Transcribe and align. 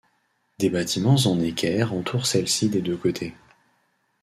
Des 0.57 0.71
bâtiments 0.71 1.23
en 1.27 1.39
équerre 1.41 1.93
entourent 1.93 2.25
celle-ci 2.25 2.69
des 2.69 2.81
deux 2.81 2.97
côtés. 2.97 3.35